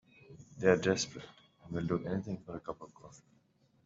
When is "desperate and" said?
0.77-1.75